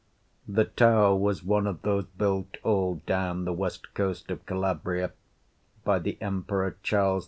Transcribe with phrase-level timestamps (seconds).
[0.47, 5.11] The tower was one of those built all down the west coast of Calabria
[5.83, 7.19] by the Emperor Charles V.